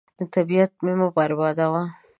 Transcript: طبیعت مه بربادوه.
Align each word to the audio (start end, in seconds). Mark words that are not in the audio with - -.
طبیعت 0.33 0.71
مه 0.85 1.07
بربادوه. 1.15 1.83